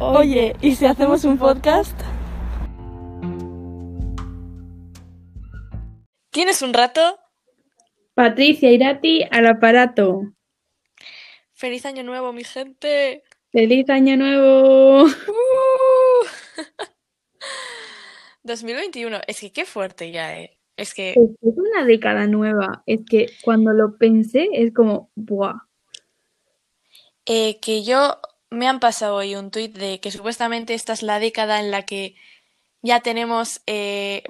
[0.00, 1.96] Oye, ¿y si hacemos un podcast?
[6.30, 7.20] ¿Tienes un rato?
[8.14, 10.32] Patricia Irati al aparato.
[11.52, 13.22] ¡Feliz año nuevo, mi gente!
[13.52, 15.04] ¡Feliz año nuevo!
[15.04, 16.26] ¡Uh!
[18.42, 20.58] 2021, es que qué fuerte ya, ¿eh?
[20.76, 21.10] Es que...
[21.10, 22.82] Es, es una década nueva.
[22.86, 25.68] Es que cuando lo pensé es como, ¡buah!
[27.26, 28.18] Eh, que yo
[28.54, 31.82] me han pasado hoy un tuit de que supuestamente esta es la década en la
[31.82, 32.14] que
[32.82, 34.24] ya tenemos, eh,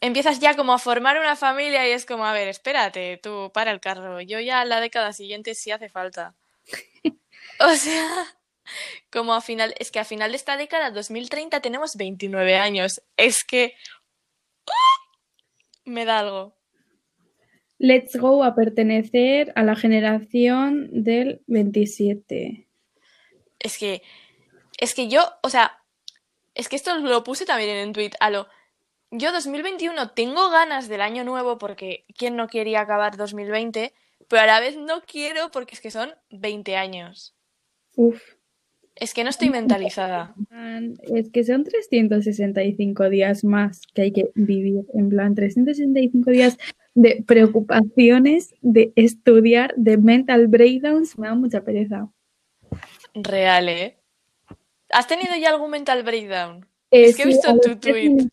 [0.00, 3.70] empiezas ya como a formar una familia y es como, a ver, espérate, tú para
[3.70, 6.34] el carro, yo ya la década siguiente sí hace falta.
[7.60, 8.08] O sea,
[9.12, 13.00] como a final, es que a final de esta década, 2030, tenemos 29 años.
[13.16, 13.74] Es que
[14.66, 15.16] ¡ah!
[15.84, 16.56] me da algo.
[17.78, 22.63] Let's go a pertenecer a la generación del 27.
[23.64, 24.02] Es que,
[24.78, 25.78] es que yo, o sea,
[26.54, 28.46] es que esto lo puse también en un tweet, a lo,
[29.10, 33.92] yo 2021 tengo ganas del año nuevo porque ¿quién no quería acabar 2020?
[34.28, 37.34] Pero a la vez no quiero porque es que son 20 años.
[37.96, 38.20] Uf.
[38.96, 40.34] Es que no estoy mentalizada.
[41.02, 44.84] Es que son 365 días más que hay que vivir.
[44.94, 46.58] En plan, 365 días
[46.94, 51.18] de preocupaciones, de estudiar, de mental breakdowns.
[51.18, 52.08] Me da mucha pereza.
[53.14, 53.96] Real, ¿eh?
[54.90, 56.66] ¿Has tenido ya algún mental breakdown?
[56.90, 58.10] Eh, es que he visto tu tweet.
[58.10, 58.30] minutos-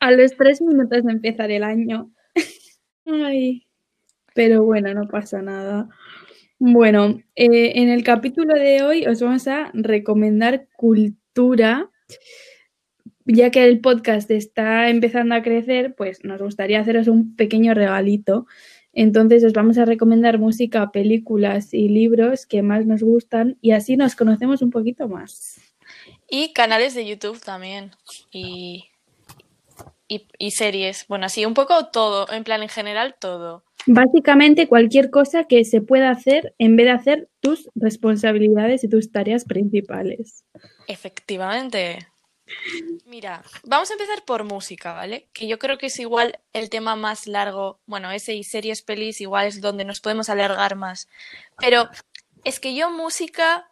[0.00, 2.10] A los tres minutos de empezar el año.
[3.06, 3.66] Ay.
[4.34, 5.88] Pero bueno, no pasa nada.
[6.58, 11.90] Bueno, eh, en el capítulo de hoy os vamos a recomendar cultura.
[13.26, 18.46] Ya que el podcast está empezando a crecer, pues nos gustaría haceros un pequeño regalito.
[18.94, 23.96] Entonces os vamos a recomendar música, películas y libros que más nos gustan y así
[23.96, 25.60] nos conocemos un poquito más.
[26.28, 27.90] Y canales de YouTube también.
[28.30, 28.84] Y,
[30.08, 31.06] y, y series.
[31.08, 32.30] Bueno, así un poco todo.
[32.32, 33.64] En plan, en general, todo.
[33.86, 39.12] Básicamente cualquier cosa que se pueda hacer en vez de hacer tus responsabilidades y tus
[39.12, 40.44] tareas principales.
[40.88, 41.98] Efectivamente.
[43.06, 45.28] Mira, vamos a empezar por música, ¿vale?
[45.32, 47.80] Que yo creo que es igual el tema más largo.
[47.86, 51.08] Bueno, ese y series, pelis, igual es donde nos podemos alargar más.
[51.58, 51.88] Pero
[52.44, 53.70] es que yo música,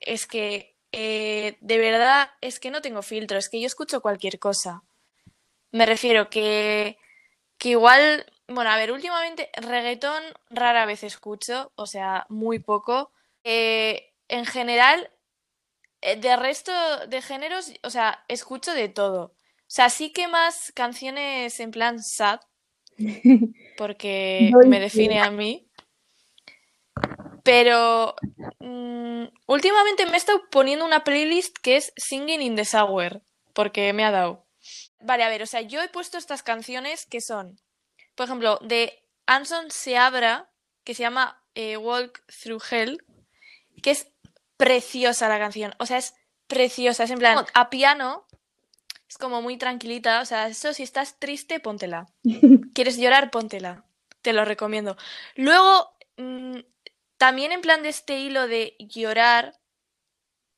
[0.00, 4.38] es que eh, de verdad, es que no tengo filtro, es que yo escucho cualquier
[4.38, 4.82] cosa.
[5.70, 6.98] Me refiero que,
[7.58, 13.10] que igual, bueno, a ver, últimamente reggaetón rara vez escucho, o sea, muy poco.
[13.44, 15.10] Eh, en general,
[16.14, 16.72] de resto
[17.08, 19.34] de géneros, o sea, escucho de todo.
[19.66, 22.40] O sea, sí que más canciones en plan sad,
[23.76, 25.68] porque me define a mí.
[27.42, 28.14] Pero
[28.60, 33.92] mm, últimamente me he estado poniendo una playlist que es Singing in the Shower, porque
[33.92, 34.46] me ha dado.
[35.00, 37.60] Vale, a ver, o sea, yo he puesto estas canciones que son,
[38.14, 40.50] por ejemplo, de Anson Seabra,
[40.84, 43.04] que se llama eh, Walk Through Hell,
[43.82, 44.12] que es
[44.56, 45.74] preciosa la canción.
[45.78, 46.14] O sea, es
[46.46, 47.04] preciosa.
[47.04, 48.26] Es en plan, a piano,
[49.08, 50.20] es como muy tranquilita.
[50.20, 52.06] O sea, eso si estás triste, póntela.
[52.74, 53.30] ¿Quieres llorar?
[53.30, 53.84] Póntela.
[54.22, 54.96] Te lo recomiendo.
[55.34, 56.58] Luego, mm,
[57.16, 59.54] también en plan de este hilo de llorar,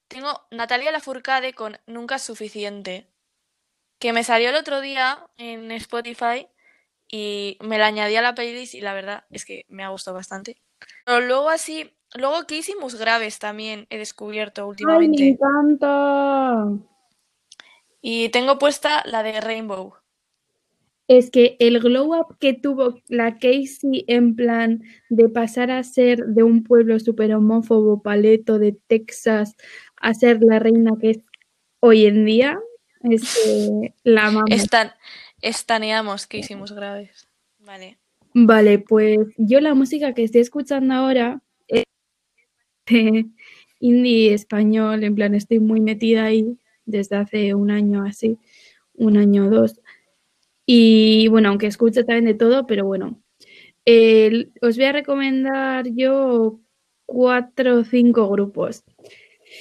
[0.08, 3.10] tengo Natalia Lafourcade con Nunca es suficiente,
[3.98, 6.48] que me salió el otro día en Spotify
[7.08, 10.16] y me la añadí a la playlist y la verdad es que me ha gustado
[10.16, 10.60] bastante.
[11.04, 15.28] Pero luego así, luego Casey Musgraves también he descubierto ¡Ay, me últimamente.
[15.28, 16.68] encanta!
[18.00, 19.94] Y tengo puesta la de Rainbow.
[21.08, 26.26] Es que el glow up que tuvo la Casey en plan de pasar a ser
[26.26, 29.56] de un pueblo súper homófobo, paleto de Texas,
[29.96, 31.18] a ser la reina que es
[31.80, 32.60] hoy en día,
[33.02, 34.50] es que la amamos.
[34.50, 34.92] Estan,
[35.40, 37.28] estaneamos Casey Musgraves.
[37.58, 37.98] Vale.
[38.34, 41.42] Vale, pues yo la música que estoy escuchando ahora
[42.90, 43.26] es de
[43.80, 48.38] indie español, en plan estoy muy metida ahí desde hace un año así,
[48.94, 49.80] un año o dos.
[50.66, 53.22] Y bueno, aunque escucho también de todo, pero bueno,
[54.60, 56.60] os voy a recomendar yo
[57.06, 58.84] cuatro o cinco grupos.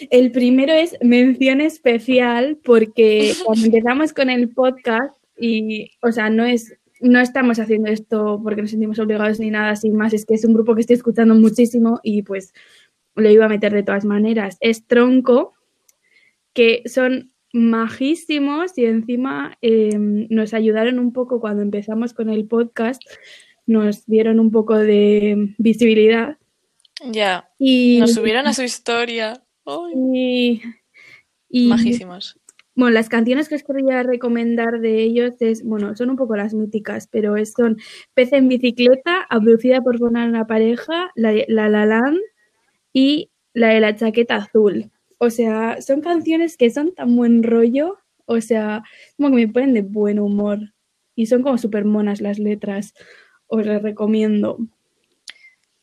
[0.10, 6.46] El primero es mención especial porque cuando empezamos con el podcast y, o sea, no
[6.46, 10.34] es, no estamos haciendo esto porque nos sentimos obligados ni nada sin más, es que
[10.34, 12.54] es un grupo que estoy escuchando muchísimo y pues
[13.18, 14.58] lo iba a meter de todas maneras.
[14.62, 15.54] Es Tronco,
[16.54, 23.02] que son majísimos y encima eh, nos ayudaron un poco cuando empezamos con el podcast,
[23.66, 26.38] nos dieron un poco de visibilidad
[27.12, 27.50] Ya.
[27.60, 29.44] y, Nos subieron a su historia.
[29.66, 30.62] Ay.
[31.50, 32.40] y Y Majísimos.
[32.76, 36.54] bueno, las canciones que os quería recomendar de ellos es, bueno, son un poco las
[36.54, 37.78] míticas, pero son
[38.14, 42.20] Pez en bicicleta, abducida por una pareja, la, la La Land
[42.98, 44.90] y la de la chaqueta azul.
[45.20, 48.82] O sea, son canciones que son tan buen rollo, o sea,
[49.18, 50.74] como que me ponen de buen humor.
[51.14, 52.96] Y son como súper monas las letras.
[53.46, 54.58] Os las recomiendo.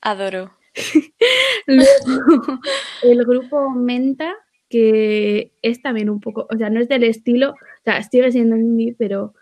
[0.01, 0.51] Adoro.
[1.69, 1.87] Luego,
[3.05, 4.35] el grupo Menta,
[4.69, 8.57] que es también un poco, o sea, no es del estilo, o sea, sigue siendo
[8.57, 9.35] indie, pero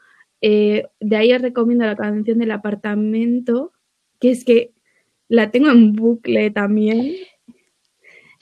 [0.42, 3.72] eh, de ahí os recomiendo la canción del apartamento,
[4.20, 4.74] que es que
[5.28, 7.14] la tengo en bucle también.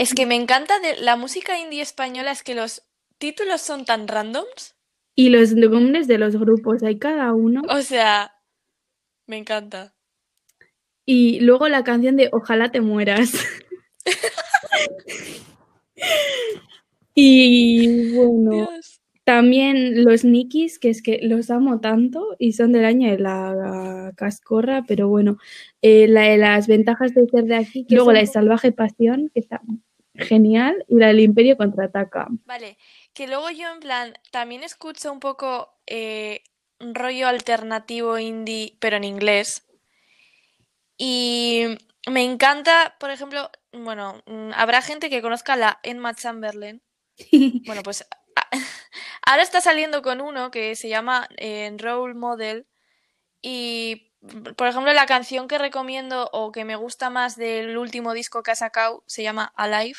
[0.00, 2.84] Es que me encanta de la música indie española, es que los
[3.18, 4.74] títulos son tan randoms.
[5.14, 7.60] Y los nombres de los grupos, hay cada uno.
[7.68, 8.32] O sea,
[9.26, 9.92] me encanta.
[11.04, 13.34] Y luego la canción de Ojalá te mueras.
[17.14, 19.02] y bueno, Dios.
[19.24, 24.14] también los Nikis, que es que los amo tanto y son del año de la
[24.16, 25.36] cascorra, pero bueno,
[25.82, 29.30] eh, la de las ventajas de ser de aquí, que luego la de Salvaje Pasión,
[29.34, 29.60] que está
[30.20, 32.28] genial, y la del Imperio contraataca.
[32.46, 32.78] Vale,
[33.12, 36.42] que luego yo en plan también escucho un poco eh,
[36.78, 39.66] un rollo alternativo indie, pero en inglés.
[40.98, 41.64] Y
[42.08, 46.82] me encanta, por ejemplo, bueno, mm, habrá gente que conozca la Emma Chamberlain.
[47.66, 48.06] Bueno, pues
[48.36, 48.48] a-
[49.26, 52.66] ahora está saliendo con uno que se llama eh, Role Model
[53.42, 54.12] y,
[54.56, 58.50] por ejemplo, la canción que recomiendo o que me gusta más del último disco que
[58.52, 59.98] ha sacado se llama Alive,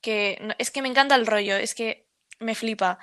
[0.00, 2.06] que es que me encanta el rollo, es que
[2.38, 2.98] me flipa.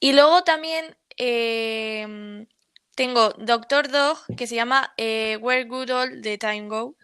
[0.00, 2.46] Y luego también eh,
[2.94, 6.96] tengo Doctor Dog, que se llama eh, Where Good All the Time Go,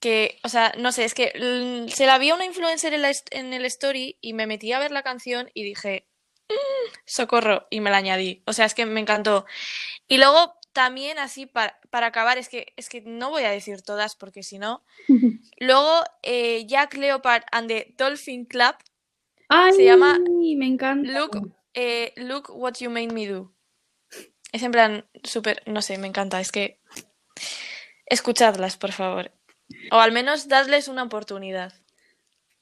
[0.00, 1.32] que, o sea, no sé, es que
[1.88, 4.78] se la vi a una influencer en, la en el story y me metí a
[4.78, 6.06] ver la canción y dije,
[6.48, 8.42] "Mm, socorro, y me la añadí.
[8.46, 9.46] O sea, es que me encantó.
[10.08, 13.80] Y luego también así para, para acabar, es que, es que no voy a decir
[13.80, 14.84] todas porque si no.
[15.58, 18.74] Luego eh, Jack Leopard and the Dolphin Club,
[19.48, 21.10] Ay, Se llama me encanta.
[21.10, 23.54] Look, eh, Look What You Made Me Do.
[24.52, 26.40] Es en plan súper, no sé, me encanta.
[26.40, 26.78] Es que
[28.04, 29.32] escuchadlas, por favor.
[29.90, 31.72] O al menos dadles una oportunidad.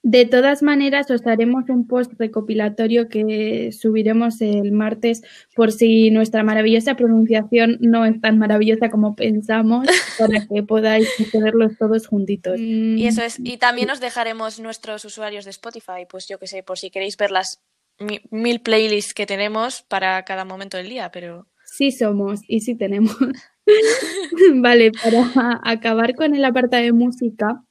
[0.07, 5.23] De todas maneras, os haremos un post recopilatorio que subiremos el martes
[5.57, 9.87] por si nuestra maravillosa pronunciación no es tan maravillosa como pensamos,
[10.19, 12.61] para que podáis tenerlos todos juntitos.
[12.61, 13.39] Y eso es.
[13.43, 17.17] Y también os dejaremos nuestros usuarios de Spotify, pues yo que sé, por si queréis
[17.17, 17.63] ver las
[17.99, 22.75] mi- mil playlists que tenemos para cada momento del día, pero Sí somos y sí
[22.77, 23.17] tenemos.
[24.57, 27.65] Vale, para acabar con el apartado de música,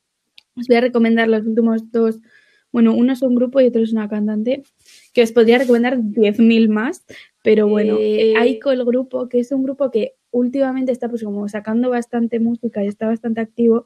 [0.56, 2.20] os voy a recomendar los últimos dos.
[2.72, 4.64] Bueno, uno es un grupo y otro es una cantante,
[5.14, 7.06] que os podría recomendar 10.000 más,
[7.44, 11.48] pero bueno, Eh, Aiko el grupo, que es un grupo que últimamente está pues como
[11.48, 13.86] sacando bastante música y está bastante activo.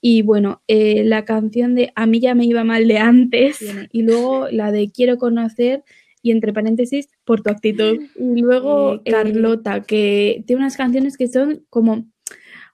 [0.00, 3.58] Y bueno, eh, la canción de A mí ya me iba mal de antes
[3.90, 5.82] y luego la de Quiero conocer
[6.22, 7.98] y entre paréntesis por tu actitud.
[8.18, 12.04] Y luego Eh, Carlota, que tiene unas canciones que son como,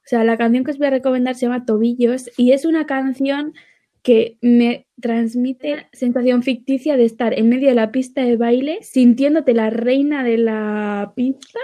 [0.05, 2.85] o sea, la canción que os voy a recomendar se llama Tobillos y es una
[2.85, 3.55] canción
[4.03, 9.55] que me transmite sensación ficticia de estar en medio de la pista de baile, sintiéndote
[9.55, 11.59] la reina de la pista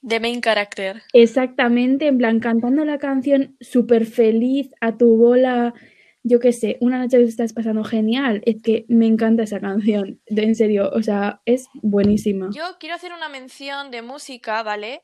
[0.00, 1.02] de main character.
[1.12, 5.74] Exactamente, en plan, cantando la canción súper feliz a tu bola,
[6.22, 8.40] yo qué sé, una noche que estás pasando genial.
[8.46, 12.48] Es que me encanta esa canción, en serio, o sea, es buenísima.
[12.54, 15.02] Yo quiero hacer una mención de música, ¿vale?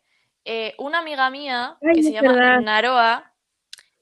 [0.48, 2.60] Eh, una amiga mía Ay, que se llama verdad.
[2.60, 3.32] Naroa,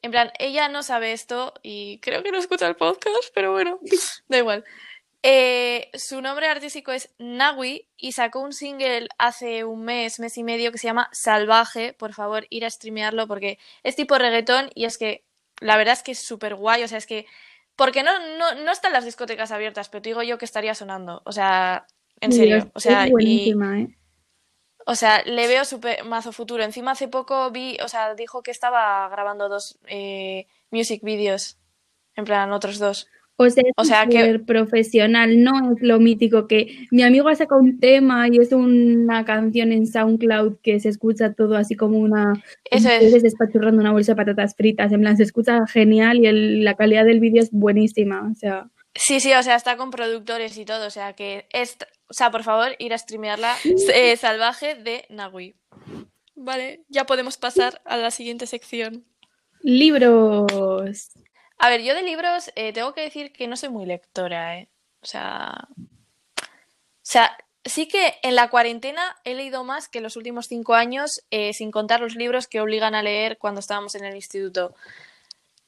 [0.02, 3.80] en plan, ella no sabe esto y creo que no escucha el podcast, pero bueno,
[4.28, 4.62] da igual.
[5.22, 10.44] Eh, su nombre artístico es Nawi y sacó un single hace un mes, mes y
[10.44, 11.94] medio que se llama Salvaje.
[11.94, 15.24] Por favor, ir a streamearlo porque es tipo reggaetón y es que
[15.60, 16.82] la verdad es que es súper guay.
[16.82, 17.24] O sea, es que.
[17.74, 21.22] Porque no, no, no están las discotecas abiertas, pero te digo yo que estaría sonando.
[21.24, 21.86] O sea,
[22.20, 22.70] en serio.
[22.74, 23.50] O sea, es y.
[23.50, 23.96] ¿eh?
[24.86, 26.62] O sea, le veo súper mazo futuro.
[26.62, 31.56] Encima hace poco vi, o sea, dijo que estaba grabando dos eh, music videos.
[32.16, 33.08] En plan, otros dos.
[33.36, 37.34] O sea, es O sea, que- profesional, no es lo mítico que mi amigo ha
[37.34, 41.98] sacado un tema y es una canción en SoundCloud que se escucha todo así como
[41.98, 42.34] una...
[42.70, 42.94] Eso es.
[42.94, 46.74] estuvieses despachurrando una bolsa de patatas fritas, en plan, se escucha genial y el- la
[46.74, 48.68] calidad del vídeo es buenísima, o sea...
[48.96, 50.86] Sí, sí, o sea, está con productores y todo.
[50.86, 51.76] O sea, que es.
[52.14, 53.56] O sea, por favor, ir a streamearla.
[53.92, 55.56] eh, Salvaje de Nagui.
[56.36, 59.04] Vale, ya podemos pasar a la siguiente sección.
[59.62, 61.10] Libros.
[61.58, 64.68] A ver, yo de libros eh, tengo que decir que no soy muy lectora, ¿eh?
[65.02, 65.66] O sea,
[67.02, 71.52] sea, sí que en la cuarentena he leído más que los últimos cinco años, eh,
[71.52, 74.76] sin contar los libros que obligan a leer cuando estábamos en el instituto.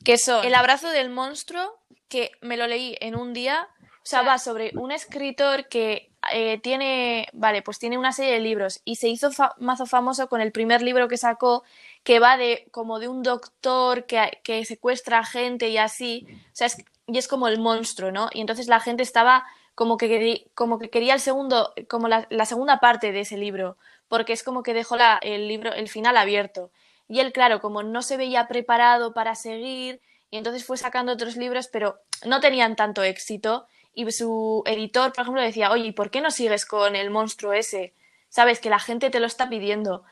[0.05, 3.69] Que son El abrazo del monstruo, que me lo leí en un día.
[4.07, 8.39] O sea, va sobre un escritor que eh, tiene, vale, pues tiene una serie de
[8.39, 11.65] libros y se hizo mazo famoso con el primer libro que sacó,
[12.05, 16.25] que va de como de un doctor que, que secuestra gente y así.
[16.31, 16.77] O sea, es,
[17.09, 18.29] y es como el monstruo, ¿no?
[18.33, 19.45] Y entonces la gente estaba
[19.75, 24.33] como que, como que quería el segundo, como la, segunda parte de ese libro, porque
[24.33, 26.71] es como que dejó la, el libro, el final abierto.
[27.09, 31.37] Y él, claro, como no se veía preparado para seguir, y entonces fue sacando otros
[31.37, 33.67] libros, pero no tenían tanto éxito.
[33.97, 37.53] Y su editor, por ejemplo, decía, oye, ¿y por qué no sigues con el monstruo
[37.53, 37.95] ese?
[38.29, 40.05] Sabes que la gente te lo está pidiendo.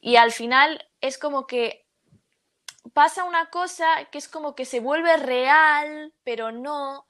[0.00, 1.84] Y al final es como que
[2.92, 7.06] pasa una cosa que es como que se vuelve real, pero no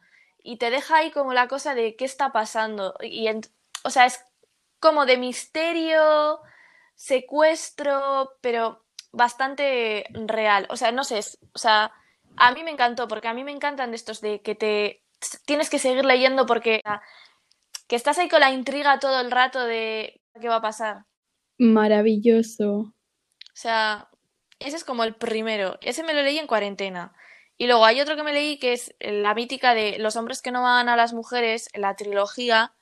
[0.46, 2.94] y te deja ahí como la cosa de qué está pasando.
[3.02, 3.28] Y
[3.82, 4.24] o sea, es
[4.78, 6.40] como de misterio,
[6.94, 10.68] secuestro, pero bastante real.
[10.70, 11.18] O sea, no sé,
[11.52, 11.92] o sea,
[12.36, 15.02] a mí me encantó, porque a mí me encantan estos de que te
[15.44, 16.82] tienes que seguir leyendo porque
[17.86, 21.04] que estás ahí con la intriga todo el rato de qué va a pasar.
[21.58, 22.70] Maravilloso.
[22.76, 22.94] O
[23.54, 24.08] sea,
[24.58, 25.78] ese es como el primero.
[25.80, 27.14] Ese me lo leí en cuarentena.
[27.58, 30.50] Y luego hay otro que me leí que es la mítica de Los hombres que
[30.50, 32.72] no van a las mujeres, la trilogía,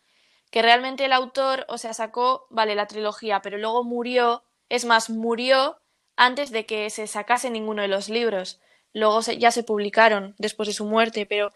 [0.51, 5.11] que realmente el autor, o sea, sacó, vale, la trilogía, pero luego murió, es más,
[5.11, 5.79] murió
[6.17, 8.61] antes de que se sacase ninguno de los libros.
[8.93, 11.53] Luego ya se publicaron después de su muerte, pero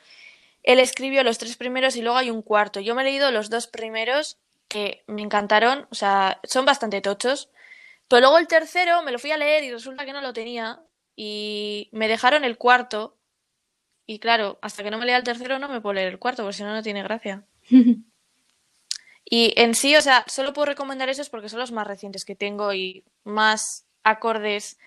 [0.63, 2.81] él escribió los tres primeros y luego hay un cuarto.
[2.81, 4.39] Yo me he leído los dos primeros
[4.69, 7.51] que me encantaron, o sea, son bastante tochos.
[8.09, 10.81] Pero luego el tercero me lo fui a leer y resulta que no lo tenía
[11.17, 13.17] y me dejaron el cuarto.
[14.07, 16.43] Y claro, hasta que no me lea el tercero no me puedo leer el cuarto,
[16.43, 17.45] porque si no, no tiene gracia.
[19.25, 22.35] y en sí, o sea, solo puedo recomendar esos porque son los más recientes que
[22.35, 24.79] tengo y más acordes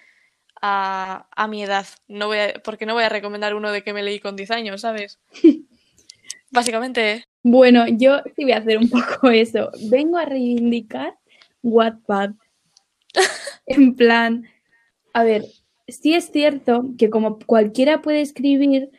[0.62, 1.86] a, a mi edad.
[2.08, 4.82] No voy porque no voy a recomendar uno de que me leí con 10 años,
[4.82, 5.20] ¿sabes?
[6.52, 7.26] Básicamente.
[7.44, 9.72] Bueno, yo sí voy a hacer un poco eso.
[9.90, 11.18] Vengo a reivindicar
[11.64, 12.32] Wattpad.
[13.66, 14.48] en plan,
[15.14, 15.46] a ver,
[15.88, 18.90] sí es cierto que como cualquiera puede escribir,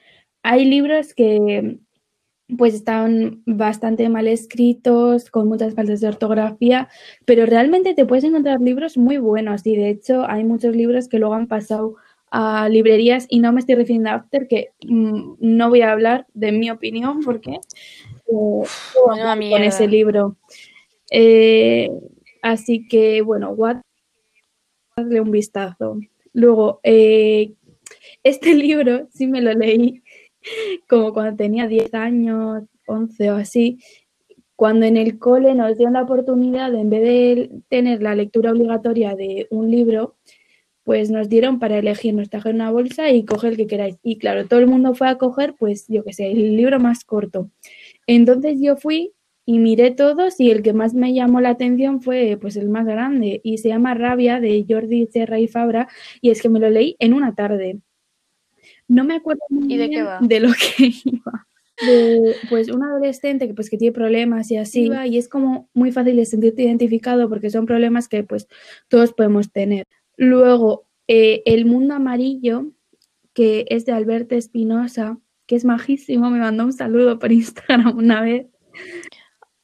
[0.43, 1.79] hay libros que
[2.57, 6.89] pues están bastante mal escritos, con muchas faltas de ortografía,
[7.25, 11.19] pero realmente te puedes encontrar libros muy buenos y de hecho hay muchos libros que
[11.19, 11.97] luego han pasado
[12.31, 16.27] a librerías y no me estoy refiriendo a After, que mm, no voy a hablar
[16.33, 17.59] de mi opinión porque
[18.27, 18.63] eh,
[19.05, 20.37] con ese libro.
[21.11, 21.91] Eh,
[22.41, 23.77] así que bueno, what,
[24.97, 25.99] darle un vistazo.
[26.33, 27.53] Luego, eh,
[28.23, 30.03] este libro sí me lo leí
[30.89, 33.79] como cuando tenía 10 años, 11 o así,
[34.57, 39.15] cuando en el cole nos dieron la oportunidad, en vez de tener la lectura obligatoria
[39.17, 40.17] de un libro,
[40.85, 43.97] pues nos dieron para elegir, nos trajeron una bolsa y coger el que queráis.
[44.03, 47.05] Y claro, todo el mundo fue a coger, pues yo qué sé, el libro más
[47.05, 47.51] corto.
[48.07, 49.13] Entonces yo fui
[49.45, 52.87] y miré todos y el que más me llamó la atención fue pues el más
[52.87, 55.89] grande y se llama Rabia de Jordi Serra y Fabra
[56.21, 57.81] y es que me lo leí en una tarde.
[58.93, 61.47] No me acuerdo muy de, bien de lo que iba.
[61.81, 65.91] De, pues un adolescente que pues que tiene problemas y así y es como muy
[65.91, 68.49] fácil de sentirte identificado porque son problemas que pues
[68.89, 69.87] todos podemos tener.
[70.19, 72.67] Luego, eh, El Mundo Amarillo,
[73.33, 78.21] que es de Alberto Espinosa, que es majísimo, me mandó un saludo por Instagram una
[78.21, 78.47] vez.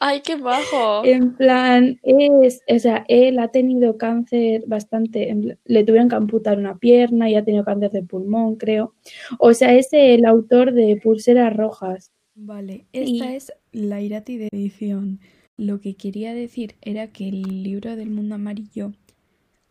[0.00, 1.04] Ay, qué bajo.
[1.04, 6.78] En plan, es, o sea, él ha tenido cáncer bastante, le tuvieron que amputar una
[6.78, 8.94] pierna y ha tenido cáncer de pulmón, creo.
[9.38, 12.12] O sea, es el autor de Pulseras Rojas.
[12.36, 15.18] Vale, esta es la Irati de edición.
[15.56, 18.92] Lo que quería decir era que el libro del mundo amarillo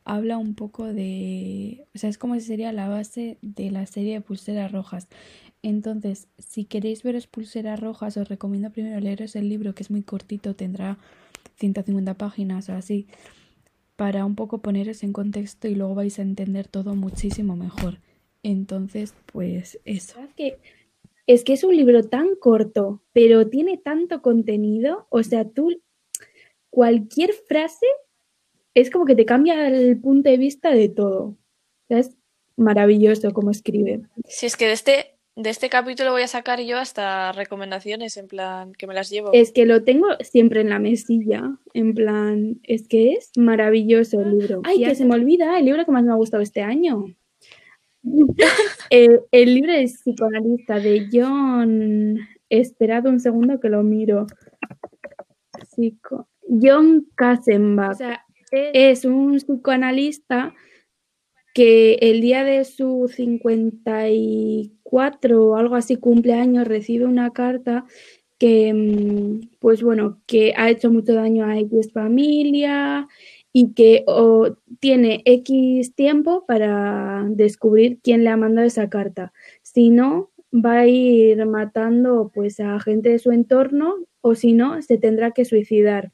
[0.04, 4.16] habla un poco de, o sea, es como si sería la base de la serie
[4.16, 5.08] de Pulseras Rojas.
[5.64, 10.04] Entonces, si queréis veros pulseras rojas, os recomiendo primero leeros el libro, que es muy
[10.04, 10.98] cortito, tendrá
[11.56, 13.08] 150 páginas o así,
[13.96, 18.00] para un poco poneros en contexto y luego vais a entender todo muchísimo mejor.
[18.44, 20.20] Entonces, pues eso.
[20.22, 20.58] Es que,
[21.26, 25.82] es que es un libro tan corto, pero tiene tanto contenido, o sea, tú
[26.70, 27.88] cualquier frase
[28.76, 31.36] es como que te cambia el punto de vista de todo.
[31.90, 32.16] es
[32.56, 34.04] maravilloso como escribe.
[34.26, 38.28] Si es que de este de este capítulo voy a sacar yo hasta recomendaciones, en
[38.28, 39.30] plan, que me las llevo.
[39.34, 44.40] Es que lo tengo siempre en la mesilla, en plan, es que es maravilloso el
[44.40, 44.62] libro.
[44.64, 47.06] Ay, que se me olvida, el libro que más me ha gustado este año.
[48.90, 52.18] el, el, libro de psicoanalista de John.
[52.50, 54.26] Esperad un segundo que lo miro.
[55.70, 56.28] psico...
[56.50, 57.92] John Kassenbach.
[57.92, 60.56] O sea, es un psicoanalista
[61.58, 67.86] que el día de su 54 o algo así cumpleaños recibe una carta
[68.38, 73.08] que, mm, pues bueno, que ha hecho mucho daño a X familia
[73.52, 74.06] y que
[74.80, 79.34] tiene X tiempo para descubrir quién le ha mandado esa carta.
[79.64, 84.80] Si no, va a ir matando pues a gente de su entorno o si no,
[84.84, 86.12] se tendrá que suicidar.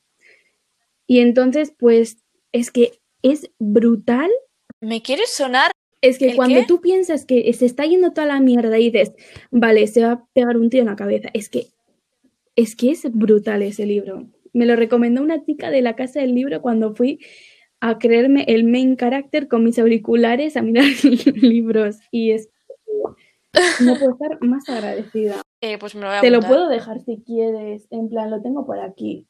[1.05, 2.23] Y entonces, pues
[2.53, 4.31] es que es brutal.
[4.84, 5.72] ¿Me quieres sonar?
[6.02, 9.13] Es que cuando tú piensas que se está yendo toda la mierda y dices,
[9.50, 11.68] vale, se va a pegar un tío en la cabeza, es que
[12.58, 14.28] es que es brutal ese libro.
[14.52, 17.20] Me lo recomendó una chica de la casa del libro cuando fui
[17.80, 20.86] a creerme el main character con mis auriculares a mirar
[21.36, 22.50] libros y es
[23.80, 25.42] no puedo estar más agradecida.
[25.62, 28.42] Eh, pues me lo voy a Te lo puedo dejar si quieres, en plan lo
[28.42, 29.28] tengo por aquí.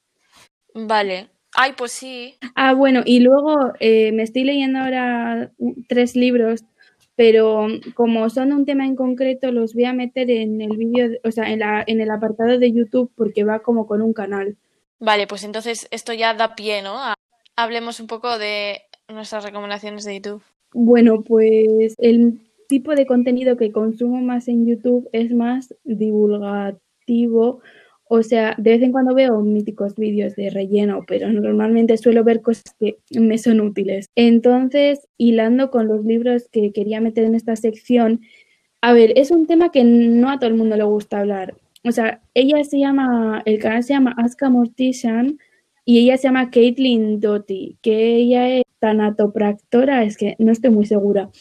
[0.74, 1.30] Vale.
[1.56, 2.36] Ay, pues sí.
[2.56, 5.52] Ah, bueno, y luego eh, me estoy leyendo ahora
[5.88, 6.64] tres libros
[7.16, 11.32] pero como son un tema en concreto, los voy a meter en el vídeo, o
[11.32, 14.58] sea, en, la, en el apartado de YouTube porque va como con un canal.
[15.00, 16.98] Vale, pues entonces esto ya da pie, ¿no?
[17.56, 20.44] Hablemos un poco de nuestras recomendaciones de YouTube.
[20.74, 27.62] Bueno, pues el tipo de contenido que consumo más en YouTube es más divulgativo
[28.16, 32.44] o sea, de vez en cuando veo míticos vídeos de relleno, pero normalmente suelo ver
[32.44, 34.06] cosas que me son útiles.
[34.16, 38.22] Entonces, hilando con los libros que quería meter en esta sección,
[38.82, 41.56] a ver, es un tema que no a todo el mundo le gusta hablar.
[41.84, 45.40] O sea, ella se llama, el canal se llama Aska Mortician
[45.84, 50.86] y ella se llama Caitlin Doty, que ella es tanatopractora, es que no estoy muy
[50.86, 51.32] segura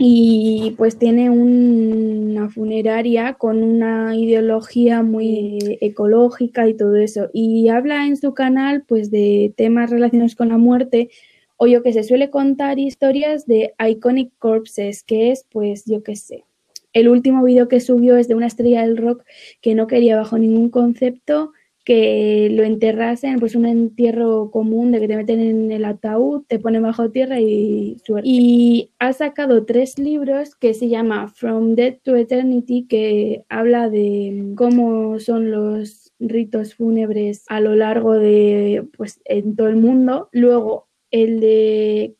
[0.00, 7.30] y pues tiene una funeraria con una ideología muy ecológica y todo eso.
[7.32, 11.10] Y habla en su canal pues de temas relacionados con la muerte
[11.56, 16.14] o yo que se suele contar historias de Iconic Corpses, que es pues yo que
[16.14, 16.44] sé.
[16.92, 19.24] El último vídeo que subió es de una estrella del rock
[19.60, 21.52] que no quería bajo ningún concepto
[21.88, 26.58] que lo enterrasen, pues un entierro común de que te meten en el ataúd, te
[26.58, 28.28] ponen bajo tierra y suerte.
[28.28, 34.52] Y ha sacado tres libros que se llama From Death to Eternity, que habla de
[34.54, 40.28] cómo son los ritos fúnebres a lo largo de, pues, en todo el mundo.
[40.32, 42.16] Luego, el de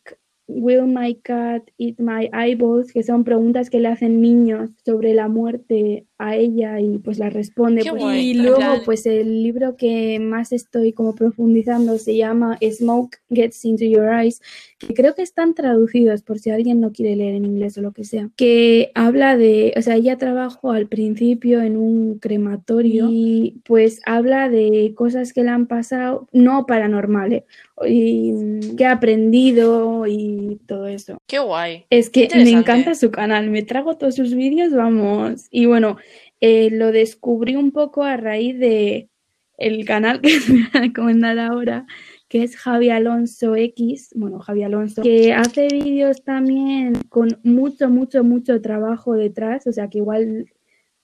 [0.46, 2.90] Will my cat eat my eyeballs?
[2.90, 7.30] Que son preguntas que le hacen niños sobre la muerte a ella y pues la
[7.30, 7.82] responde.
[7.88, 13.64] Pues, y luego pues el libro que más estoy como profundizando se llama Smoke Gets
[13.64, 14.42] Into Your Eyes,
[14.78, 17.92] que creo que están traducidos por si alguien no quiere leer en inglés o lo
[17.92, 23.60] que sea, que habla de, o sea, ella trabajó al principio en un crematorio y
[23.64, 27.44] pues habla de cosas que le han pasado, no paranormales,
[27.86, 31.18] y que ha aprendido y todo eso.
[31.26, 31.84] Qué guay.
[31.90, 35.46] Es que me encanta su canal, me trago todos sus vídeos, vamos.
[35.50, 35.96] Y bueno,
[36.40, 39.08] eh, lo descubrí un poco a raíz de
[39.56, 41.86] el canal que voy a recomendar ahora,
[42.28, 48.22] que es Javi Alonso X, bueno, Javi Alonso, que hace vídeos también con mucho, mucho,
[48.24, 50.46] mucho trabajo detrás, o sea que igual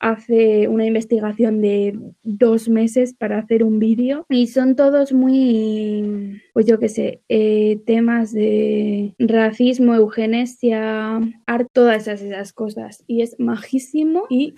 [0.05, 6.67] hace una investigación de dos meses para hacer un vídeo y son todos muy, pues
[6.67, 13.03] yo qué sé, eh, temas de racismo, eugenesia, art, todas esas cosas.
[13.07, 14.57] Y es majísimo y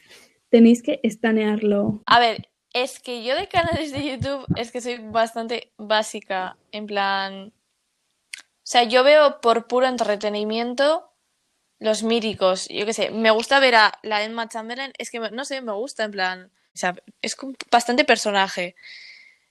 [0.50, 2.02] tenéis que estanearlo.
[2.06, 6.86] A ver, es que yo de canales de YouTube es que soy bastante básica, en
[6.86, 7.52] plan...
[8.38, 11.10] O sea, yo veo por puro entretenimiento
[11.78, 12.68] los míticos.
[12.68, 15.72] Yo qué sé, me gusta ver a la Emma Chamberlain, es que no sé, me
[15.72, 16.52] gusta, en plan...
[16.74, 17.36] O sea, es
[17.70, 18.74] bastante personaje.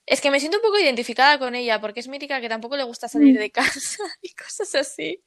[0.06, 2.84] Es que me siento un poco identificada con ella, porque es mítica que tampoco le
[2.84, 3.38] gusta salir mm.
[3.38, 5.20] de casa y cosas así.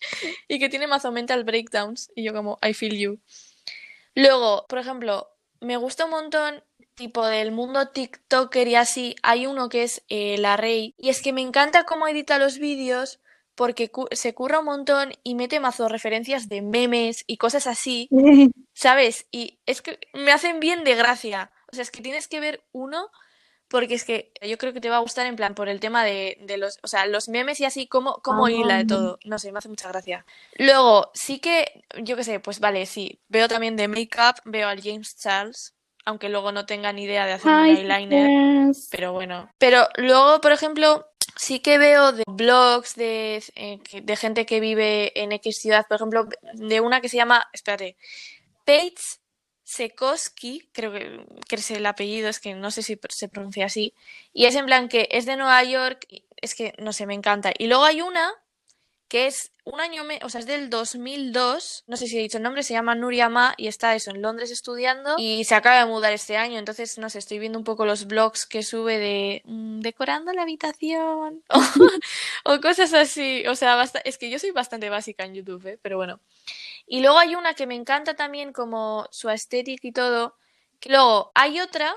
[0.48, 2.12] Y que tiene más o mental breakdowns.
[2.16, 3.20] Y yo como, I feel you.
[4.16, 5.30] Luego, por ejemplo,
[5.62, 6.64] me gusta un montón,
[6.96, 11.22] tipo del mundo TikToker y así, hay uno que es eh, La Rey, y es
[11.22, 13.20] que me encanta cómo edita los vídeos
[13.56, 18.08] porque se curra un montón y mete mazo referencias de memes y cosas así,
[18.74, 19.28] ¿sabes?
[19.32, 21.52] Y es que me hacen bien de gracia.
[21.72, 23.10] O sea, es que tienes que ver uno
[23.70, 26.04] porque es que yo creo que te va a gustar en plan por el tema
[26.04, 29.20] de, los, o sea, los memes y así, cómo, cómo ah, hila de todo.
[29.24, 30.26] No sé, me hace mucha gracia.
[30.58, 34.82] Luego, sí que, yo qué sé, pues vale, sí, veo también de make-up, veo al
[34.82, 39.50] James Charles, aunque luego no tenga ni idea de hacer un eyeliner, pero bueno.
[39.60, 45.12] Pero luego, por ejemplo, sí que veo de blogs de, eh, de gente que vive
[45.22, 47.98] en X ciudad, por ejemplo, de una que se llama, espérate,
[48.66, 49.20] Pates
[49.70, 53.94] Sekoski, creo que, que es el apellido, es que no sé si se pronuncia así,
[54.34, 57.52] y es en plan que es de Nueva York, es que no sé, me encanta.
[57.56, 58.34] Y luego hay una
[59.10, 62.44] que es un año, o sea, es del 2002, no sé si he dicho el
[62.44, 65.86] nombre, se llama Nuria Ma y está eso en Londres estudiando y se acaba de
[65.86, 69.44] mudar este año, entonces no sé, estoy viendo un poco los blogs que sube de
[69.46, 71.44] mm, decorando la habitación
[72.46, 75.80] o, cosas así, o sea, es que yo soy bastante básica en YouTube, ¿eh?
[75.82, 76.20] pero bueno.
[76.92, 80.36] Y luego hay una que me encanta también como su estética y todo,
[80.80, 81.96] que luego hay otra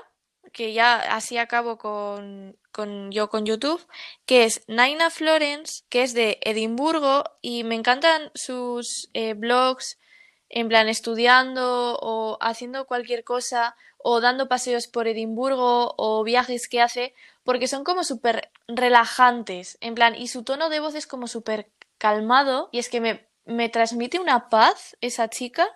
[0.51, 3.83] que ya así acabo con, con yo con YouTube,
[4.27, 9.97] que es Naina Florence, que es de Edimburgo y me encantan sus eh, blogs
[10.47, 16.81] en plan estudiando o haciendo cualquier cosa o dando paseos por Edimburgo o viajes que
[16.81, 21.25] hace porque son como súper relajantes, en plan, y su tono de voz es como
[21.27, 25.67] súper calmado y es que me, me transmite una paz esa chica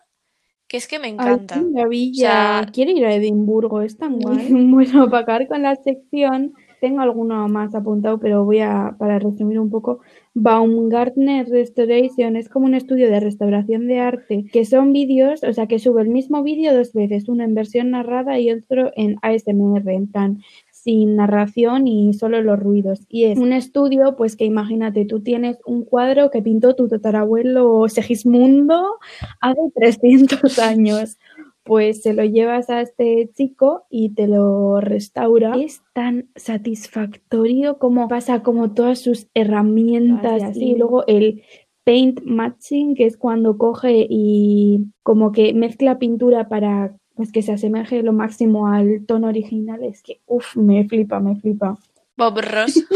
[0.67, 1.55] que es que me encanta.
[1.55, 2.65] Ay, maravilla.
[2.73, 4.47] Quiero ir a Edimburgo, es tan guay.
[4.51, 9.59] bueno, para acabar con la sección, tengo alguno más apuntado, pero voy a, para resumir
[9.59, 10.01] un poco,
[10.33, 15.67] Baumgartner Restoration es como un estudio de restauración de arte, que son vídeos, o sea,
[15.67, 19.89] que sube el mismo vídeo dos veces, uno en versión narrada y otro en ASMR,
[19.89, 20.43] en plan,
[20.87, 23.01] sin narración y solo los ruidos.
[23.09, 27.89] Y es un estudio, pues que imagínate, tú tienes un cuadro que pintó tu tatarabuelo
[27.89, 28.97] Segismundo
[29.41, 31.17] hace 300 años.
[31.63, 35.57] Pues se lo llevas a este chico y te lo restaura.
[35.57, 41.41] Es tan satisfactorio como pasa como todas sus herramientas y luego el
[41.83, 47.51] paint matching, que es cuando coge y como que mezcla pintura para pues que se
[47.51, 51.77] asemeje lo máximo al tono original, es que, uff, me flipa, me flipa.
[52.15, 52.83] Bob Ross.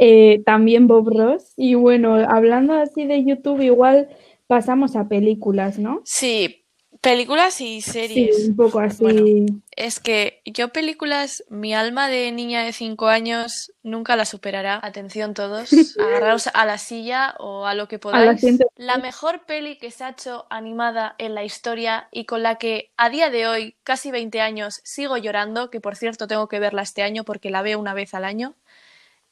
[0.00, 1.52] Eh, también Bob Ross.
[1.56, 4.08] Y bueno, hablando así de YouTube, igual
[4.46, 6.02] pasamos a películas, ¿no?
[6.04, 6.64] Sí,
[7.00, 8.36] Películas y series.
[8.36, 9.46] Sí, un poco así.
[9.76, 14.80] es que yo películas, mi alma de niña de 5 años nunca la superará.
[14.82, 18.42] Atención todos, agarraos a la silla o a lo que podáis.
[18.76, 22.90] La mejor peli que se ha hecho animada en la historia y con la que
[22.96, 26.82] a día de hoy, casi 20 años, sigo llorando, que por cierto tengo que verla
[26.82, 28.54] este año porque la veo una vez al año,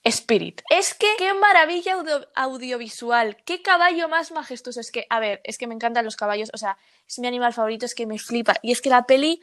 [0.07, 0.63] Spirit.
[0.71, 1.97] Es que qué maravilla
[2.35, 4.81] audiovisual, qué caballo más majestuoso.
[4.81, 7.53] Es que, a ver, es que me encantan los caballos, o sea, es mi animal
[7.53, 8.55] favorito, es que me flipa.
[8.63, 9.43] Y es que la peli,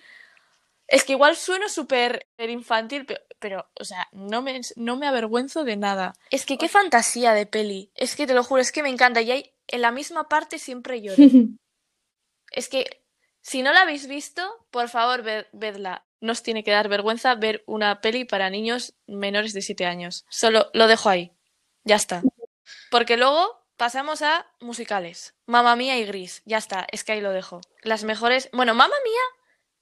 [0.87, 3.05] es que igual sueno súper infantil,
[3.39, 6.13] pero, o sea, no me, no me avergüenzo de nada.
[6.29, 7.91] Es que qué fantasía de peli.
[7.95, 9.21] Es que te lo juro, es que me encanta.
[9.21, 11.17] Y hay, en la misma parte siempre lloro.
[12.51, 13.03] es que,
[13.41, 17.63] si no la habéis visto, por favor, vedla no os tiene que dar vergüenza ver
[17.67, 20.25] una peli para niños menores de 7 años.
[20.29, 21.33] Solo lo dejo ahí.
[21.83, 22.23] Ya está.
[22.89, 25.35] Porque luego pasamos a musicales.
[25.47, 26.41] Mamma Mía y Gris.
[26.45, 27.59] Ya está, es que ahí lo dejo.
[27.81, 28.49] Las mejores.
[28.53, 29.21] Bueno, Mamma Mía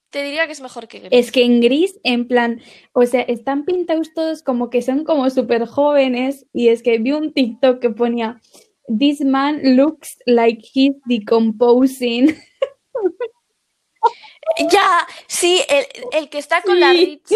[0.10, 1.12] te diría que es mejor que Gris.
[1.12, 2.60] Es que en Gris, en plan,
[2.94, 6.48] o sea, están pintados todos como que son como súper jóvenes.
[6.54, 8.42] Y es que vi un TikTok que ponía:
[8.88, 12.36] This man looks like he's decomposing.
[14.72, 17.36] Ya, sí, el, el que está con la Richo.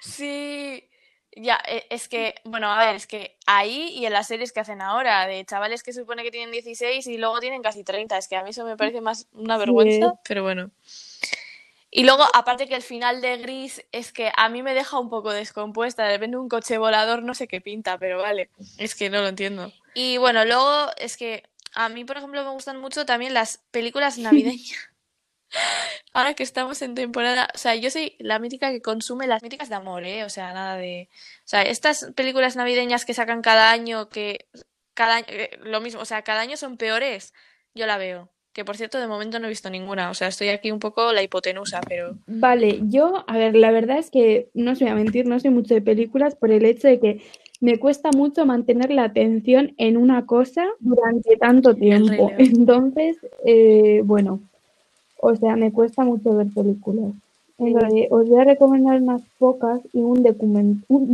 [0.00, 0.88] Sí.
[1.34, 4.60] Ya, e, es que, bueno, a ver, es que ahí y en las series que
[4.60, 8.28] hacen ahora, de chavales que supone que tienen 16 y luego tienen casi 30, es
[8.28, 10.70] que a mí eso me parece más una vergüenza, pero bueno.
[11.90, 15.08] Y luego, aparte que el final de Gris es que a mí me deja un
[15.08, 19.08] poco descompuesta, de repente un coche volador no sé qué pinta, pero vale, es que
[19.08, 19.72] no lo entiendo.
[19.94, 24.18] Y bueno, luego es que a mí, por ejemplo, me gustan mucho también las películas
[24.18, 24.91] navideñas.
[26.12, 29.68] Ahora que estamos en temporada, o sea, yo soy la mítica que consume las míticas
[29.68, 30.24] de amor, ¿eh?
[30.24, 31.08] O sea, nada de...
[31.38, 34.46] O sea, estas películas navideñas que sacan cada año, que
[34.94, 37.32] cada año, eh, lo mismo, o sea, cada año son peores,
[37.74, 38.30] yo la veo.
[38.52, 41.12] Que por cierto, de momento no he visto ninguna, o sea, estoy aquí un poco
[41.12, 42.18] la hipotenusa, pero...
[42.26, 45.48] Vale, yo, a ver, la verdad es que no os voy a mentir, no sé
[45.48, 47.22] mucho de películas por el hecho de que
[47.60, 52.30] me cuesta mucho mantener la atención en una cosa durante tanto tiempo.
[52.36, 54.42] Entonces, eh, bueno,
[55.22, 57.12] o sea, me cuesta mucho ver películas.
[57.56, 60.20] os voy a recomendar unas pocas y un,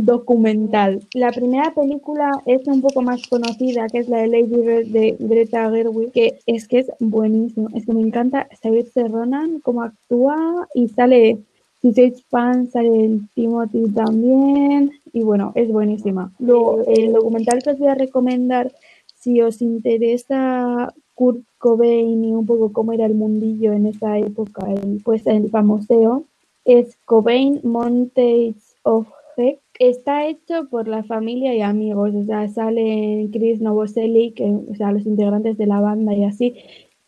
[0.03, 1.01] documental.
[1.13, 5.15] La primera película es un poco más conocida, que es la de Lady Bird de
[5.19, 7.69] Greta Gerwig, que es que es buenísimo.
[7.75, 11.37] Es que me encanta Saoirse Ronan, cómo actúa y sale,
[11.83, 14.91] si sois fan, sale el Timothy también.
[15.13, 16.31] Y bueno, es buenísima.
[16.39, 18.71] Luego, el documental que os voy a recomendar,
[19.19, 24.65] si os interesa Kurt Cobain y un poco cómo era el mundillo en esa época,
[24.71, 26.23] el, pues el famoseo,
[26.65, 29.59] es Cobain Montage of Heck.
[29.79, 35.05] Está hecho por la familia y amigos, o sea, salen Chris Novoselic, o sea, los
[35.05, 36.55] integrantes de la banda y así,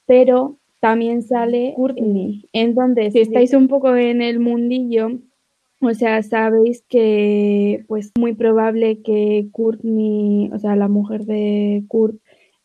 [0.05, 2.45] pero también sale Courtney.
[2.53, 5.11] Entonces, si estáis un poco en el mundillo,
[5.81, 12.17] o sea, sabéis que pues muy probable que Courtney, o sea, la mujer de Kurt,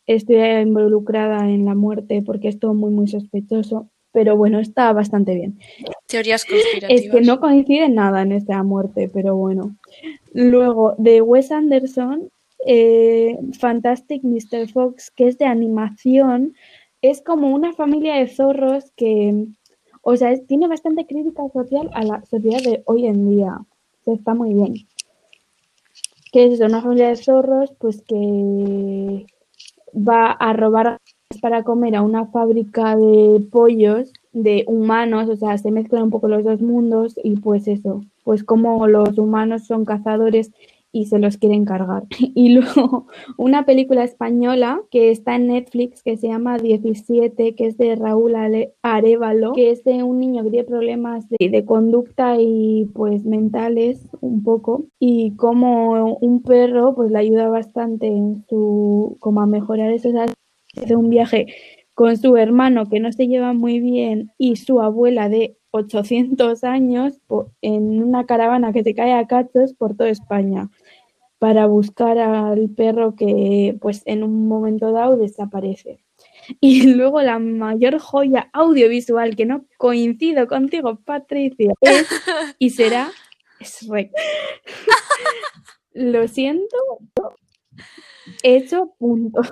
[0.05, 3.89] esté involucrada en la muerte porque es todo muy, muy sospechoso.
[4.13, 5.59] Pero bueno, está bastante bien.
[6.07, 7.03] Teorías conspirativas.
[7.03, 9.75] Es que no coincide nada en esta muerte, pero bueno.
[10.33, 12.29] Luego, de Wes Anderson,
[12.65, 14.69] eh, Fantastic Mr.
[14.71, 16.55] Fox, que es de animación,
[17.01, 19.45] es como una familia de zorros que,
[20.09, 23.57] o sea, tiene bastante crítica social a la sociedad de hoy en día.
[24.05, 24.75] O está muy bien.
[26.31, 29.25] Que es una familia de zorros, pues que
[29.93, 30.97] va a robar
[31.41, 36.29] para comer a una fábrica de pollos de humanos, o sea, se mezclan un poco
[36.29, 40.53] los dos mundos y pues eso, pues como los humanos son cazadores
[40.91, 42.03] y se los quieren cargar.
[42.35, 47.77] Y luego una película española que está en Netflix que se llama 17, que es
[47.77, 48.35] de Raúl
[48.81, 54.07] Arevalo, que es de un niño que tiene problemas de, de conducta y pues mentales
[54.21, 59.91] un poco y como un perro pues le ayuda bastante en su como a mejorar
[59.91, 60.09] eso,
[60.75, 61.47] hace un viaje
[61.93, 67.19] con su hermano que no se lleva muy bien y su abuela de 800 años
[67.61, 70.69] en una caravana que se cae a cachos por toda España
[71.39, 76.03] para buscar al perro que pues en un momento dado desaparece.
[76.61, 82.07] Y luego la mayor joya audiovisual que no coincido contigo, Patricia, es
[82.59, 83.11] y será
[83.59, 84.11] Shrek.
[85.91, 86.77] Lo siento,
[88.43, 89.49] hecho puntos.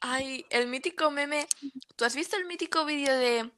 [0.00, 1.46] Ay, el mítico meme.
[1.96, 3.50] ¿Tú has visto el mítico vídeo de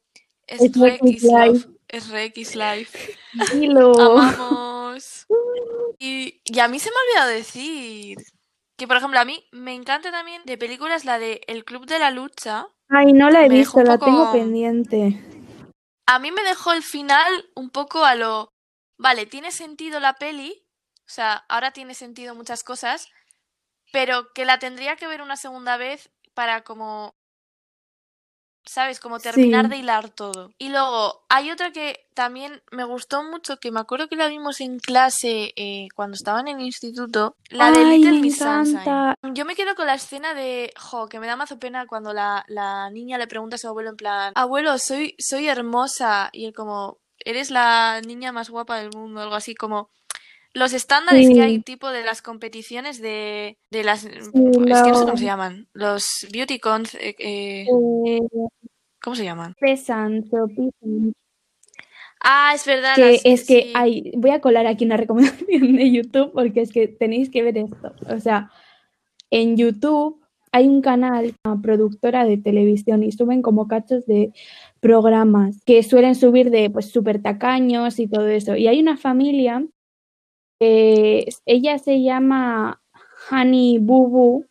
[0.49, 1.69] Shrek is Life?
[1.93, 3.17] Shrek is Life.
[3.53, 5.27] Amamos.
[6.01, 8.19] Y, y a mí se me ha olvidado decir
[8.77, 11.99] que, por ejemplo, a mí me encanta también de películas la de El Club de
[11.99, 12.69] la Lucha.
[12.89, 15.21] Ay, no la he visto, la tengo pendiente.
[16.07, 18.53] A mí me dejó el final un poco a lo.
[18.97, 20.65] Vale, tiene sentido la peli.
[21.01, 23.09] O sea, ahora tiene sentido muchas cosas.
[23.93, 27.18] Pero que la tendría que ver una segunda vez para como
[28.69, 29.01] ¿sabes?
[29.01, 30.53] Como terminar de hilar todo.
[30.59, 34.61] Y luego hay otra que también me gustó mucho, que me acuerdo que la vimos
[34.61, 39.15] en clase eh, cuando estaba en el instituto, la de Little Miss Sunshine.
[39.35, 42.45] Yo me quedo con la escena de, jo, que me da mazo pena cuando la,
[42.49, 46.53] la niña le pregunta a su abuelo en plan, abuelo, soy, soy hermosa, y él
[46.53, 49.91] como, eres la niña más guapa del mundo, algo así como
[50.55, 55.05] los estándares que hay tipo de las competiciones de, de las es que no sé
[55.05, 57.67] cómo se llaman los beauty cons eh, eh,
[58.07, 58.21] eh,
[59.09, 59.55] ¿cómo se llaman?
[59.59, 60.29] Pesan,
[62.21, 62.95] Ah, es verdad.
[62.95, 66.89] Que es que hay, voy a colar aquí una recomendación de YouTube porque es que
[66.89, 67.95] tenéis que ver esto.
[68.07, 68.51] O sea,
[69.31, 70.21] en YouTube
[70.53, 74.33] hay un canal, una productora de televisión y suben como cachos de
[74.81, 78.57] programas que suelen subir de pues súper tacaños y todo eso.
[78.57, 79.65] Y hay una familia
[80.61, 82.83] eh, ella se llama
[83.31, 84.45] Honey Boo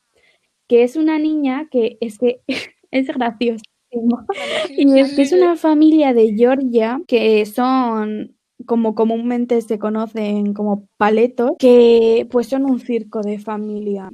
[0.68, 2.42] que es una niña que es que
[2.92, 3.64] es graciosa.
[4.78, 10.88] Y es que es una familia de Georgia que son como comúnmente se conocen como
[10.98, 14.12] paletos, que pues son un circo de familia.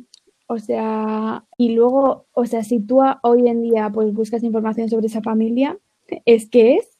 [0.48, 5.08] O sea, y luego, o sea, si tú hoy en día pues buscas información sobre
[5.08, 5.80] esa familia,
[6.26, 6.94] es que es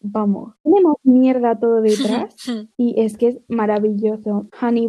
[0.00, 2.34] vamos, tenemos mierda todo detrás
[2.76, 4.48] y es que es maravilloso.
[4.60, 4.88] Honey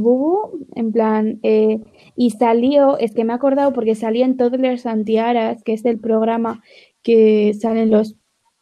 [0.75, 1.80] en plan, eh,
[2.15, 5.86] y salió, es que me he acordado porque salía en todas las Santiaras, que es
[5.86, 6.62] el programa
[7.03, 8.15] que salen los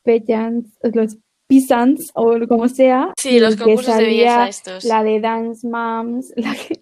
[0.03, 3.13] Pechans, los Pisans o como sea.
[3.17, 4.83] Sí, los concursos de belleza estos.
[4.83, 6.81] La de Dance Moms, la que,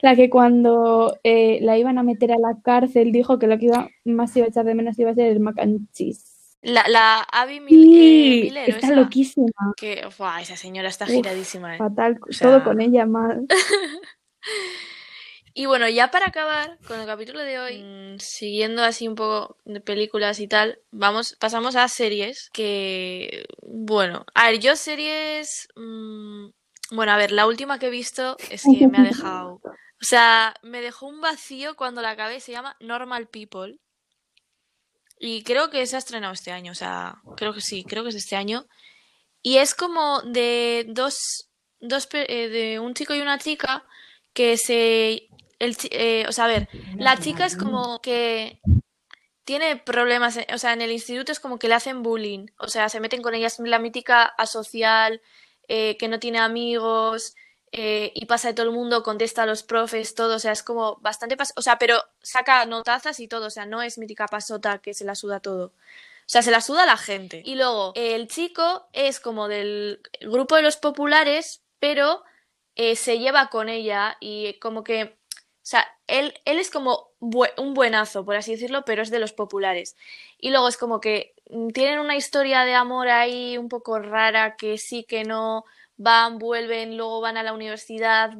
[0.00, 3.66] la que cuando eh, la iban a meter a la cárcel dijo que lo que
[3.66, 6.38] iba más iba a echar de menos iba a ser el mac and cheese.
[6.60, 9.46] La, la Abby Mil eh, está loquísima.
[9.76, 10.02] Que,
[10.40, 11.76] esa señora está giradísima.
[11.76, 11.78] Eh.
[11.78, 13.46] Fatal, todo con ella mal.
[15.58, 19.56] y bueno, ya para acabar con el capítulo de hoy, mm, siguiendo así un poco
[19.64, 26.50] de películas y tal, vamos, pasamos a series que, bueno, a ver, yo series, mm,
[26.92, 30.54] bueno, a ver, la última que he visto es que me ha dejado, o sea,
[30.62, 33.80] me dejó un vacío cuando la acabé, se llama Normal People.
[35.18, 38.10] Y creo que se ha estrenado este año, o sea, creo que sí, creo que
[38.10, 38.68] es este año.
[39.42, 43.84] Y es como de dos, dos eh, de un chico y una chica
[44.38, 45.27] que se...
[45.58, 48.60] El, eh, o sea, a ver, la chica es como que
[49.44, 52.68] tiene problemas, eh, o sea, en el instituto es como que le hacen bullying, o
[52.68, 55.20] sea, se meten con ella, es la mítica asocial,
[55.66, 57.34] que no tiene amigos,
[57.70, 60.62] eh, y pasa de todo el mundo, contesta a los profes, todo, o sea, es
[60.62, 64.78] como bastante, o sea, pero saca notazas y todo, o sea, no es mítica pasota
[64.78, 65.66] que se la suda todo.
[65.66, 67.42] O sea, se la suda a la gente.
[67.44, 72.22] Y luego, el chico es como del grupo de los populares, pero
[72.74, 75.17] eh, se lleva con ella y como que,
[75.68, 79.96] sea, él, él es como un buenazo, por así decirlo, pero es de los populares.
[80.38, 84.56] Y luego es como que mm, tienen una historia de amor ahí un poco rara,
[84.56, 85.64] que sí, que no,
[85.98, 88.32] van, vuelven, luego van a la universidad.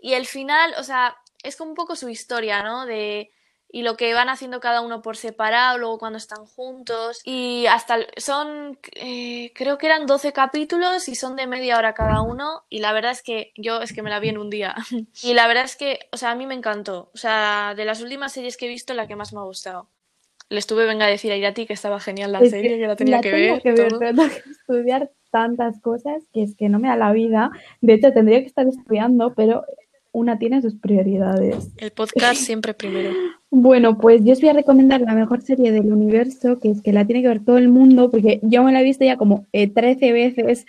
[0.00, 2.86] Y el final, o sea, es como un poco su historia, ¿no?
[2.86, 3.30] De
[3.74, 7.20] y lo que van haciendo cada uno por separado, luego cuando están juntos.
[7.24, 12.22] Y hasta son, eh, creo que eran 12 capítulos y son de media hora cada
[12.22, 12.62] uno.
[12.68, 14.76] Y la verdad es que yo es que me la vi en un día.
[15.24, 17.10] y la verdad es que, o sea, a mí me encantó.
[17.14, 19.88] O sea, de las últimas series que he visto, la que más me ha gustado.
[20.50, 23.20] Le estuve, venga a decir a Irati que estaba genial la serie, que, la tenía
[23.20, 23.60] que ver.
[23.60, 27.50] Que ver tengo que estudiar tantas cosas que es que no me da la vida.
[27.80, 29.64] De hecho, tendría que estar estudiando, pero
[30.14, 31.70] una tiene sus prioridades.
[31.76, 33.10] El podcast siempre primero.
[33.50, 36.92] Bueno, pues yo os voy a recomendar la mejor serie del universo, que es que
[36.92, 39.46] la tiene que ver todo el mundo, porque yo me la he visto ya como
[39.52, 40.66] 13 eh, veces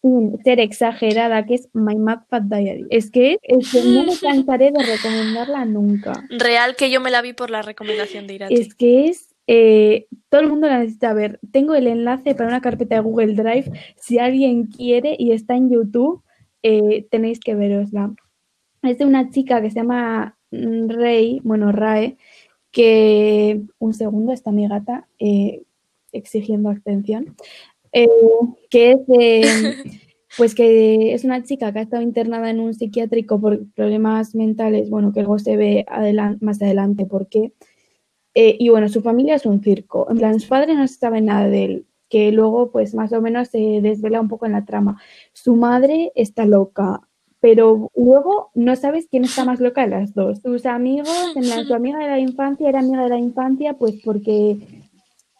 [0.00, 2.86] sin ser exagerada, que es My Mad Fat Diary.
[2.90, 3.38] Es que,
[3.84, 6.24] no me cansaré de recomendarla nunca.
[6.30, 8.54] Real que yo me la vi por la recomendación de Irati.
[8.54, 11.38] Es que es eh, todo el mundo la necesita ver.
[11.52, 13.70] Tengo el enlace para una carpeta de Google Drive.
[13.96, 16.22] Si alguien quiere y está en YouTube,
[16.62, 18.14] eh, tenéis que verosla
[18.88, 22.16] es de una chica que se llama mm, Rey, bueno, Rae,
[22.70, 25.62] que un segundo está mi gata eh,
[26.12, 27.36] exigiendo atención,
[27.92, 28.08] eh,
[28.70, 29.00] que es
[30.36, 34.90] pues que es una chica que ha estado internada en un psiquiátrico por problemas mentales,
[34.90, 35.86] bueno, que luego se ve
[36.40, 37.52] más adelante por qué.
[38.34, 40.06] Eh, y bueno, su familia es un circo.
[40.10, 43.20] En plan, su padre no se sabe nada de él, que luego pues más o
[43.20, 45.00] menos se desvela un poco en la trama.
[45.32, 47.08] Su madre está loca,
[47.44, 50.40] pero luego no sabes quién está más loca de las dos.
[50.40, 54.00] Tus amigos, en la, tu amiga de la infancia era amiga de la infancia, pues
[54.02, 54.56] porque,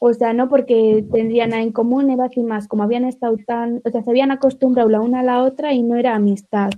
[0.01, 3.81] o sea, no porque tendrían nada en común, era así más, como habían estado tan,
[3.87, 6.73] o sea, se habían acostumbrado la una a la otra y no era amistad.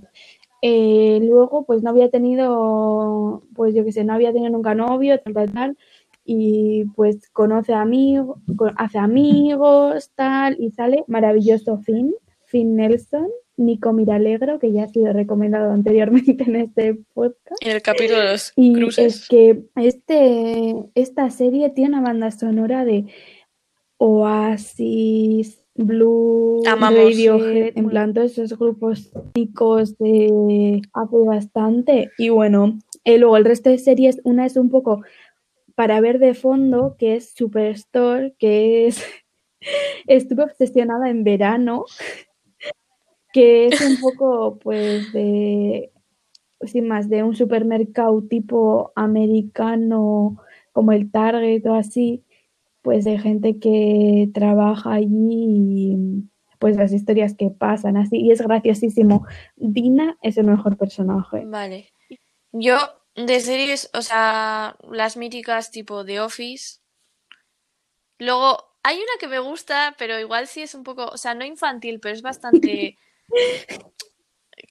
[0.61, 5.19] Eh, luego, pues no había tenido, pues yo qué sé, no había tenido nunca novio,
[5.19, 5.77] tal, tal, tal,
[6.23, 8.39] y pues conoce amigos,
[8.77, 13.27] hace amigos, tal, y sale maravilloso Finn, Finn Nelson,
[13.57, 17.61] Nico Miralegro, que ya ha sido recomendado anteriormente en este podcast.
[17.61, 22.85] En el capítulo de los y Es que este, esta serie tiene una banda sonora
[22.85, 23.05] de
[23.97, 32.11] Oasis, Blue, Radiohead, en plan todos esos grupos chicos de hace bastante.
[32.17, 35.03] Y bueno, eh, luego el resto de series, una es un poco
[35.75, 39.03] para ver de fondo, que es Superstore, que es...
[40.07, 41.85] Estuve obsesionada en verano
[43.37, 45.91] que es un poco, pues, de,
[46.61, 52.23] sin más, de un supermercado tipo americano, como el Target o así,
[52.81, 55.97] pues de gente que trabaja allí y
[56.57, 59.27] pues las historias que pasan así, y es graciosísimo.
[59.55, 61.43] Dina es el mejor personaje.
[61.45, 61.91] Vale.
[62.51, 62.79] Yo,
[63.15, 66.79] de series, o sea, las míticas tipo The Office.
[68.17, 71.45] Luego, hay una que me gusta, pero igual sí es un poco, o sea, no
[71.45, 72.97] infantil, pero es bastante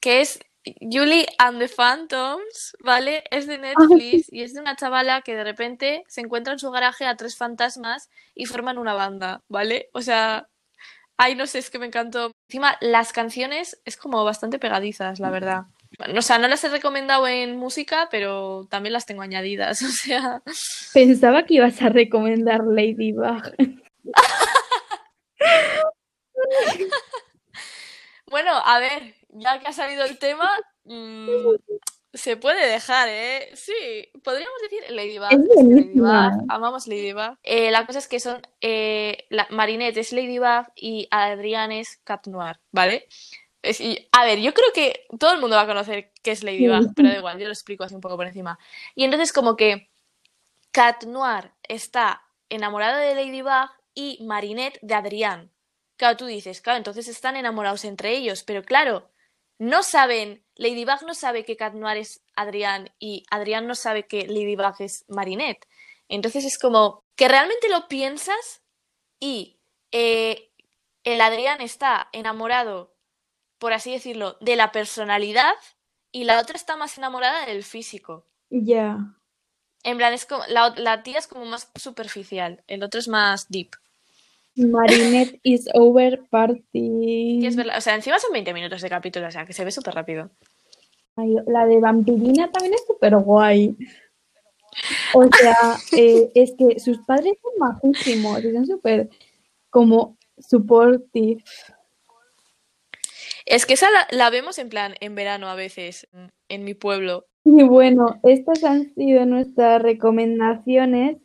[0.01, 0.39] que es
[0.79, 3.23] Julie and the Phantoms, ¿vale?
[3.31, 6.71] Es de Netflix y es de una chavala que de repente se encuentra en su
[6.71, 9.89] garaje a tres fantasmas y forman una banda, ¿vale?
[9.93, 10.47] O sea,
[11.17, 12.31] ay, no sé, es que me encantó.
[12.49, 15.63] Encima, las canciones es como bastante pegadizas, la verdad.
[16.15, 20.41] O sea, no las he recomendado en música, pero también las tengo añadidas, o sea...
[20.93, 23.41] Pensaba que ibas a recomendar Ladybug.
[28.29, 30.49] Bueno, a ver, ya que ha salido el tema,
[30.83, 31.27] mm,
[32.13, 33.51] se puede dejar, ¿eh?
[33.53, 33.73] Sí,
[34.23, 35.29] podríamos decir Ladybug.
[35.65, 37.37] Ladybug amamos Ladybug.
[37.43, 38.41] Eh, la cosa es que son.
[38.61, 43.07] Eh, la, Marinette es Ladybug y Adrián es Cat Noir, ¿vale?
[44.13, 47.09] a ver, yo creo que todo el mundo va a conocer qué es Ladybug, pero
[47.09, 48.57] da igual, yo lo explico así un poco por encima.
[48.95, 49.89] Y entonces, como que
[50.71, 55.51] Cat Noir está enamorada de Ladybug y Marinette de Adrián.
[55.97, 59.09] Claro, tú dices, claro, entonces están enamorados entre ellos, pero claro,
[59.57, 64.27] no saben, Ladybug no sabe que Cat Noir es Adrián y Adrián no sabe que
[64.27, 65.67] Ladybug es Marinette.
[66.07, 68.61] Entonces es como que realmente lo piensas
[69.19, 69.57] y
[69.91, 70.51] eh,
[71.03, 72.95] el Adrián está enamorado,
[73.57, 75.55] por así decirlo, de la personalidad
[76.11, 78.27] y la otra está más enamorada del físico.
[78.49, 78.97] Ya.
[79.83, 83.49] En plan, es como, la, la tía es como más superficial, el otro es más
[83.49, 83.71] deep.
[84.57, 87.45] Marinette is over party.
[87.45, 87.77] es verdad.
[87.77, 90.31] O sea, encima son 20 minutos de capítulo, o sea, que se ve súper rápido.
[91.15, 93.77] la de Vampirina también es súper guay.
[95.13, 99.09] O sea, eh, es que sus padres son majísimos son súper
[99.69, 101.43] como supportive.
[103.45, 106.07] Es que esa la, la vemos en plan en verano a veces
[106.49, 107.27] en mi pueblo.
[107.45, 111.17] Y bueno, estas han sido nuestras recomendaciones.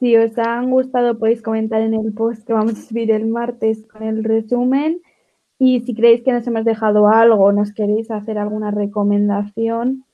[0.00, 3.86] Si os han gustado podéis comentar en el post que vamos a subir el martes
[3.86, 5.02] con el resumen.
[5.58, 10.06] Y si creéis que nos hemos dejado algo nos queréis hacer alguna recomendación,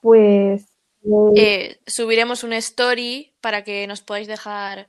[0.00, 0.62] pues
[1.04, 4.88] eh, Eh, subiremos un story para que nos podáis dejar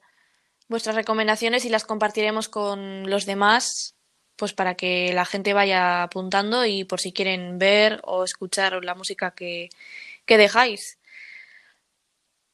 [0.69, 3.95] vuestras recomendaciones y las compartiremos con los demás,
[4.35, 8.95] pues para que la gente vaya apuntando y por si quieren ver o escuchar la
[8.95, 9.69] música que,
[10.25, 10.98] que dejáis.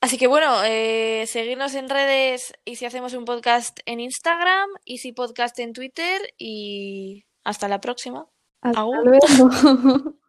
[0.06, 4.99] Así que bueno, eh, seguirnos en redes y si hacemos un podcast en Instagram y
[4.99, 8.28] si podcast en Twitter y hasta la próxima.
[8.62, 9.26] hasta luego.